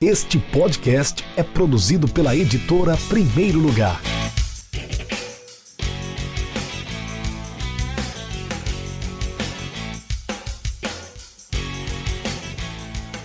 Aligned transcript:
Este 0.00 0.38
podcast 0.38 1.24
é 1.36 1.42
produzido 1.42 2.06
pela 2.06 2.32
editora 2.32 2.96
Primeiro 3.08 3.58
Lugar. 3.58 4.00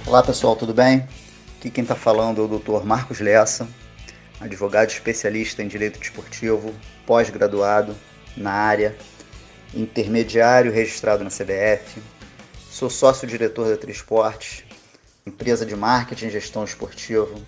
Olá 0.08 0.24
pessoal, 0.24 0.56
tudo 0.56 0.74
bem? 0.74 1.08
Aqui 1.60 1.70
quem 1.70 1.84
está 1.84 1.94
falando 1.94 2.42
é 2.42 2.46
o 2.46 2.58
Dr. 2.58 2.84
Marcos 2.84 3.20
Lessa, 3.20 3.68
advogado 4.40 4.90
especialista 4.90 5.62
em 5.62 5.68
direito 5.68 6.00
desportivo, 6.00 6.74
pós-graduado 7.06 7.96
na 8.36 8.52
área, 8.52 8.98
intermediário 9.76 10.72
registrado 10.72 11.24
na 11.24 11.30
CBF, 11.30 12.02
sou 12.72 12.90
sócio-diretor 12.90 13.70
da 13.70 13.78
Trisportes, 13.78 14.64
empresa 15.26 15.66
de 15.66 15.76
marketing 15.76 16.28
e 16.28 16.32
gestão 16.32 16.64
esportivo, 16.64 17.42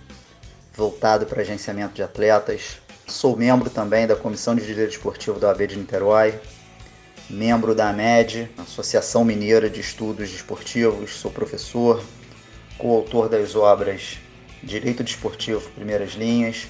voltado 0.74 1.26
para 1.26 1.42
agenciamento 1.42 1.94
de 1.94 2.02
atletas. 2.02 2.78
Sou 3.06 3.36
membro 3.36 3.68
também 3.70 4.06
da 4.06 4.16
Comissão 4.16 4.54
de 4.54 4.64
Direito 4.64 4.92
Esportivo 4.92 5.38
da 5.38 5.48
OAB 5.48 5.66
de 5.66 5.76
Niterói, 5.76 6.40
membro 7.28 7.74
da 7.74 7.90
AMED, 7.90 8.50
Associação 8.58 9.24
Mineira 9.24 9.68
de 9.68 9.80
Estudos 9.80 10.30
Desportivos, 10.30 11.12
sou 11.12 11.30
professor, 11.30 12.02
coautor 12.78 13.28
das 13.28 13.54
obras 13.54 14.18
Direito 14.62 15.04
Desportivo 15.04 15.70
Primeiras 15.70 16.12
Linhas, 16.14 16.66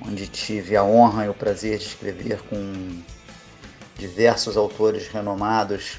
onde 0.00 0.26
tive 0.28 0.76
a 0.76 0.84
honra 0.84 1.26
e 1.26 1.28
o 1.28 1.34
prazer 1.34 1.78
de 1.78 1.84
escrever 1.84 2.40
com 2.42 3.02
diversos 3.98 4.56
autores 4.56 5.08
renomados 5.08 5.98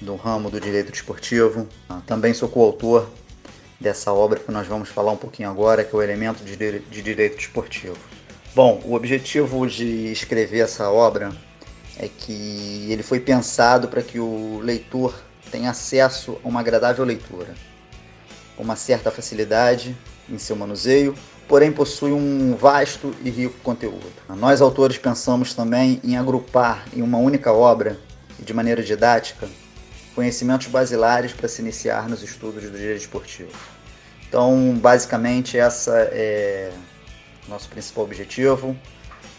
do 0.00 0.14
ramo 0.14 0.50
do 0.50 0.60
direito 0.60 0.92
desportivo. 0.92 1.66
Também 2.06 2.32
sou 2.32 2.48
coautor 2.48 3.08
dessa 3.80 4.12
obra 4.12 4.40
que 4.40 4.50
nós 4.50 4.66
vamos 4.66 4.88
falar 4.88 5.12
um 5.12 5.16
pouquinho 5.16 5.48
agora, 5.48 5.84
que 5.84 5.94
é 5.94 5.98
o 5.98 6.02
elemento 6.02 6.42
de 6.44 7.02
direito 7.02 7.36
desportivo. 7.36 7.96
Bom, 8.54 8.80
o 8.84 8.94
objetivo 8.94 9.66
de 9.66 10.10
escrever 10.10 10.60
essa 10.60 10.90
obra 10.90 11.30
é 11.98 12.08
que 12.08 12.86
ele 12.90 13.02
foi 13.02 13.20
pensado 13.20 13.88
para 13.88 14.02
que 14.02 14.18
o 14.18 14.60
leitor 14.62 15.14
tenha 15.50 15.70
acesso 15.70 16.38
a 16.44 16.48
uma 16.48 16.60
agradável 16.60 17.04
leitura, 17.04 17.54
com 18.56 18.62
uma 18.62 18.76
certa 18.76 19.10
facilidade 19.10 19.96
em 20.28 20.38
seu 20.38 20.56
manuseio, 20.56 21.14
porém 21.46 21.72
possui 21.72 22.12
um 22.12 22.54
vasto 22.56 23.14
e 23.24 23.30
rico 23.30 23.58
conteúdo. 23.62 24.06
Nós, 24.28 24.60
autores, 24.60 24.98
pensamos 24.98 25.54
também 25.54 26.00
em 26.04 26.16
agrupar 26.16 26.84
em 26.92 27.00
uma 27.00 27.18
única 27.18 27.52
obra 27.52 27.98
de 28.38 28.52
maneira 28.52 28.82
didática 28.82 29.48
conhecimentos 30.18 30.66
basilares 30.66 31.32
para 31.32 31.46
se 31.46 31.62
iniciar 31.62 32.08
nos 32.08 32.24
estudos 32.24 32.64
do 32.64 32.76
direito 32.76 33.02
esportivo. 33.02 33.52
Então, 34.28 34.76
basicamente, 34.76 35.56
essa 35.56 35.96
é 36.10 36.72
nosso 37.46 37.68
principal 37.68 38.02
objetivo 38.02 38.76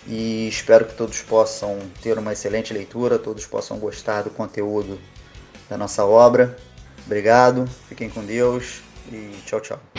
e 0.07 0.47
espero 0.47 0.85
que 0.85 0.93
todos 0.93 1.21
possam 1.21 1.77
ter 2.01 2.17
uma 2.17 2.31
excelente 2.31 2.73
leitura, 2.73 3.19
todos 3.19 3.45
possam 3.45 3.77
gostar 3.77 4.21
do 4.21 4.29
conteúdo 4.29 4.97
da 5.69 5.77
nossa 5.77 6.05
obra. 6.05 6.57
Obrigado, 7.05 7.67
fiquem 7.89 8.09
com 8.09 8.23
Deus 8.23 8.81
e 9.11 9.33
tchau, 9.45 9.59
tchau. 9.59 9.98